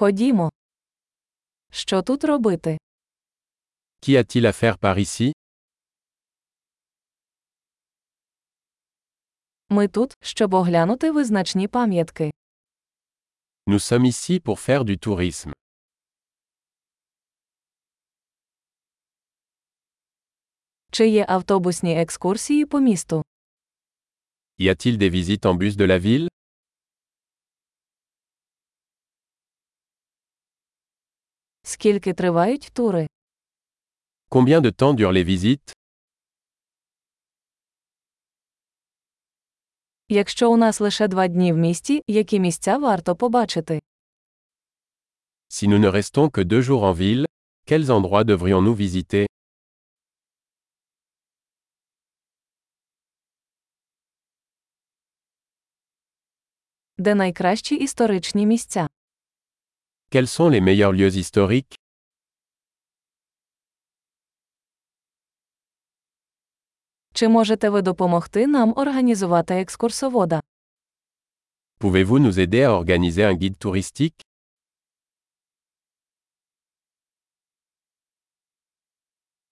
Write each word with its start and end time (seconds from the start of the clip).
Ходімо. 0.00 0.50
Що 1.70 2.02
тут 2.02 2.24
робити? 2.24 2.78
Qu'y 4.02 4.16
a-t-il 4.16 4.44
à 4.46 4.52
faire 4.62 4.78
par 4.78 4.98
ici 4.98 5.32
Ми 9.68 9.88
тут, 9.88 10.14
щоб 10.22 10.54
оглянути 10.54 11.10
визначні 11.10 11.68
пам'ятки. 11.68 12.30
Nous 13.66 13.92
sommes 13.92 14.06
ici 14.06 14.40
pour 14.40 14.56
faire 14.68 14.84
du 14.84 15.06
tourisme. 15.06 15.52
Чи 20.90 21.08
є 21.08 21.26
автобусні 21.28 22.00
екскурсії 22.00 22.66
по 22.66 22.80
місту? 22.80 23.22
Y 24.58 24.68
a-t-il 24.68 24.96
des 24.96 25.10
visites 25.10 25.46
en 25.46 25.58
bus 25.58 25.76
de 25.76 25.86
la 25.86 25.98
ville 25.98 26.28
Скільки 31.70 32.14
тривають 32.14 32.70
тури? 32.72 33.06
Combien 34.30 34.60
de 34.60 34.72
temps 34.72 34.94
durent 34.94 35.12
les 35.12 35.24
visites 35.24 35.72
Якщо 40.08 40.52
у 40.52 40.56
нас 40.56 40.80
лише 40.80 41.08
два 41.08 41.28
дні 41.28 41.52
в 41.52 41.56
місті, 41.56 42.02
які 42.06 42.40
місця 42.40 42.78
варто 42.78 43.16
побачити? 43.16 43.80
Si 45.48 45.68
nous 45.68 45.78
ne 45.78 45.90
restons 45.90 46.30
que 46.30 46.44
deux 46.44 46.62
jours 46.62 46.82
en 46.82 46.94
ville, 46.94 47.26
quels 47.66 47.86
endroits 47.86 48.24
devrions-nous 48.24 48.76
visiter 48.76 49.26
Де 56.98 57.14
найкращі 57.14 57.74
історичні 57.74 58.46
місця? 58.46 58.89
Quels 60.12 60.26
sont 60.26 60.48
les 60.48 60.60
meilleurs 60.60 60.92
lieux 60.92 61.14
historiques 61.16 61.76
Чи 67.14 67.28
можете 67.28 67.70
ви 67.70 67.82
допомогти 67.82 68.46
нам 68.46 68.74
організувати 68.76 69.54
екскурсовода? 69.54 70.40
Pouvez-vous 71.80 72.18
nous 72.18 72.38
aider 72.38 72.62
à 72.62 72.72
organiser 72.72 73.24
un 73.24 73.34
guide 73.34 73.56
touristique 73.64 74.24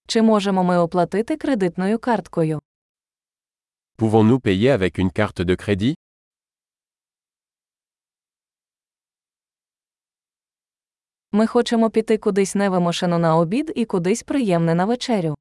Чи 0.06 0.22
можемо 0.22 0.65
ми 0.65 0.78
оплатити 0.78 1.37
кредитною 1.37 1.98
карткою? 1.98 2.61
Pouvons-nous 3.98 4.41
payer 4.41 4.70
avec 4.70 4.98
une 4.98 5.11
carte 5.11 5.41
de 5.45 5.56
crédit 5.56 5.95
Ми 11.36 11.47
хочемо 11.47 11.89
піти 11.89 12.17
кудись 12.17 12.56
невимушено 12.56 13.19
на 13.19 13.38
обід 13.38 13.72
і 13.75 13.86
кудись 13.86 14.23
приємне 14.23 14.75
на 14.75 14.86
вечерю. 14.86 15.36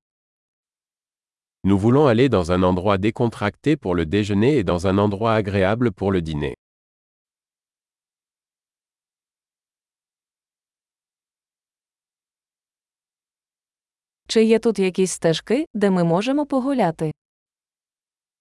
Nous 1.65 1.79
voulons 1.79 2.07
aller 2.13 2.29
dans 2.29 2.51
un 2.51 2.63
endroit 2.63 2.99
décontracté 2.99 3.77
pour 3.77 3.95
le 3.95 4.05
déjeuner 4.07 4.53
et 4.59 4.65
dans 4.65 4.87
un 4.87 4.99
endroit 4.99 5.35
agréable 5.35 5.93
pour 5.93 6.13
le 6.13 6.21
dîner. 6.21 6.55
Чи 14.29 14.45
є 14.45 14.59
тут 14.59 14.79
якісь 14.79 15.11
стежки, 15.13 15.67
де 15.75 15.91
ми 15.91 16.05
можемо 16.05 16.47
погуляти? 16.47 17.13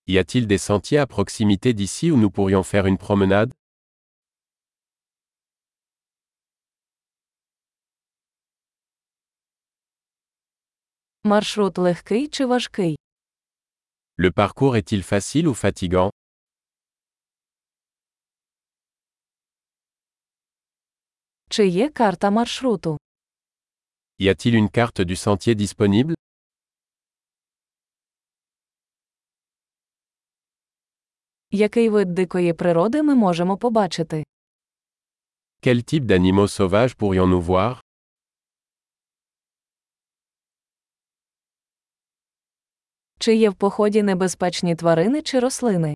Y 0.08 0.18
a-t-il 0.18 0.48
des 0.48 0.58
sentiers 0.70 1.00
à 1.00 1.08
proximité 1.08 1.74
d'ici 1.74 2.12
où 2.12 2.18
nous 2.18 2.32
pourrions 2.32 2.64
faire 2.64 2.86
une 2.86 2.98
promenade 2.98 3.52
Маршрут 11.27 11.79
легкий 11.79 12.29
чи 12.29 12.47
важкий? 12.47 12.97
Le 14.19 14.31
parcours 14.31 14.77
est-il 14.77 15.03
facile 15.03 15.47
ou 15.49 15.55
fatigant 15.55 16.11
Чи 21.51 21.67
є 21.67 21.89
карта 21.91 22.31
маршруту? 22.31 22.99
Y 24.19 24.29
a-t-il 24.29 24.55
une 24.55 24.71
carte 24.71 25.05
du 25.05 25.17
sentier 25.17 25.55
disponible 25.55 26.15
Який 31.51 31.89
вид 31.89 32.15
дикої 32.15 32.53
природи 32.53 33.03
ми 33.03 33.15
можемо 33.15 33.57
побачити? 33.57 34.25
Quel 35.63 35.95
type 35.95 36.05
d'animaux 36.05 36.49
sauvages 36.49 36.95
pourrions-nous 36.97 37.43
voir 37.43 37.86
Чи 43.26 43.36
є 43.36 43.50
в 43.50 43.54
поході 43.54 44.04
небезпечні 44.04 44.76
тварини 44.76 45.22
чи 45.22 45.40
рослини? 45.40 45.96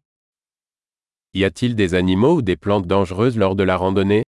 Y 1.36 1.44
a-t-il 1.44 1.76
des 1.76 1.94
animaux 1.94 2.36
ou 2.38 2.42
des 2.42 2.56
plantes 2.56 2.88
dangereuses 2.88 3.38
lors 3.38 3.56
de 3.56 3.66
la 3.66 3.78
randonnée 3.78 4.24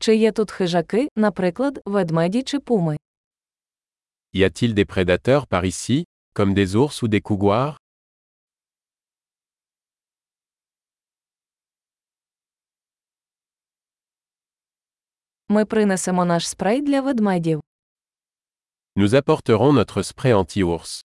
Чи 0.00 0.16
є 0.16 0.32
тут 0.32 0.50
хижаки, 0.50 1.08
наприклад, 1.16 1.80
ведмеді 1.86 2.42
чи 2.42 2.58
пуми? 2.60 2.96
Y 4.34 4.44
a-t-il 4.44 4.74
des 4.74 4.84
prédateurs 4.84 5.46
par 5.46 5.64
ici, 5.64 6.04
comme 6.34 6.54
des 6.54 6.76
ours 6.76 7.02
ou 7.02 7.08
des 7.08 7.20
couguars 7.20 7.76
Ми 15.49 15.65
принесемо 15.65 16.25
наш 16.25 16.47
спрей 16.47 16.81
для 16.81 17.01
ведмедів. 17.01 17.61
Nous 18.95 19.09
apporterons 19.09 19.73
notre 19.73 19.97
spray 20.03 20.33
anti-ours. 20.33 21.05